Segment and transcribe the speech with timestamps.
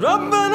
[0.00, 0.47] Rumble!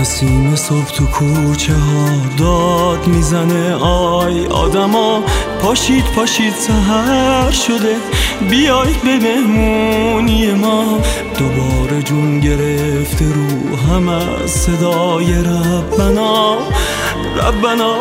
[0.00, 3.74] نسیم صبح تو کوچه ها داد می‌زنه.
[3.84, 5.22] آی آدما
[5.62, 7.96] پاشید پاشید سهر شده.
[8.50, 10.98] بیایید به مهمونی ما.
[11.38, 16.58] دوباره جون گرفته رو هم از صدای ربنا.
[17.48, 17.94] ربنا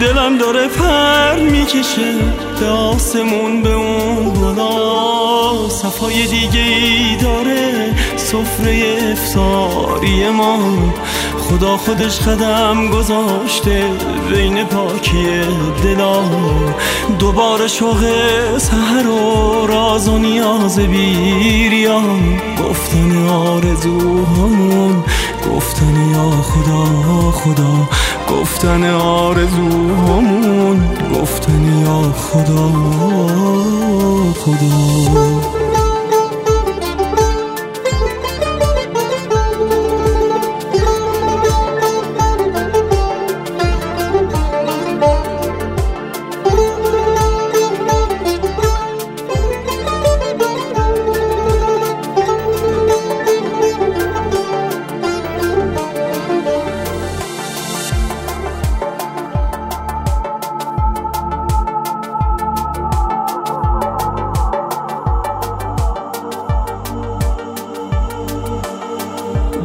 [0.00, 2.14] دلم داره پر می‌کشه
[2.60, 10.58] به آسمون به اون بالا صفای دیگه ای داره سفره افطاری ما.
[11.38, 13.84] خدا خودش قدم گذاشته
[14.30, 15.26] بین پاکی
[15.84, 16.22] دلا.
[17.18, 18.04] دوباره شوق
[18.58, 22.40] سهر و راز و نیاز بیریان.
[22.68, 25.04] گفتن آرزوهامون
[25.50, 26.84] گفتن یا خدا
[27.30, 27.88] خدا.
[28.28, 30.78] گفتن آرزوهامون
[31.14, 32.72] گفتن یا خدا
[34.34, 35.51] خدا.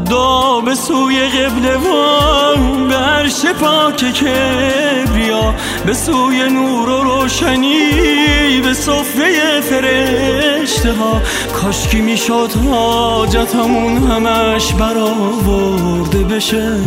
[0.09, 2.86] دا به سوی قبله وان.
[3.17, 5.53] عرش پاک کبریا
[5.85, 11.21] به سوی نور و روشنی به صفره فرشته ها.
[11.53, 16.77] کاشکی می‌شد حاجتمون همش برآورده بشه.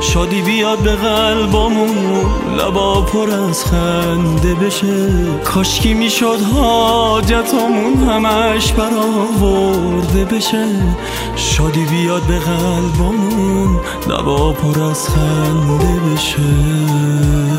[0.00, 2.26] شادی بیاد به قلبامون
[2.58, 5.08] لبا پر از خنده بشه.
[5.44, 10.66] کاشکی می‌شد حاجتمون همش برآورده بشه.
[11.36, 17.49] شادی بیاد به قلبمون لبا پر از خنده بشه.